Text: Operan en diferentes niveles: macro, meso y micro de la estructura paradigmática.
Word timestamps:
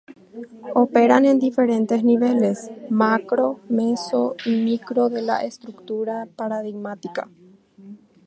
Operan 0.83 1.25
en 1.25 1.37
diferentes 1.37 2.03
niveles: 2.03 2.71
macro, 2.89 3.59
meso 3.69 4.35
y 4.47 4.55
micro 4.55 5.09
de 5.11 5.21
la 5.21 5.43
estructura 5.43 6.25
paradigmática. 6.35 7.29